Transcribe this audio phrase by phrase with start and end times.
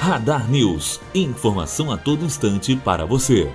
[0.00, 1.00] Radar News.
[1.14, 3.50] Informação a todo instante para você.